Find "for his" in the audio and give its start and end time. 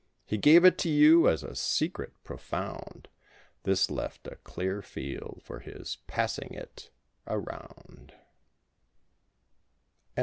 5.45-5.99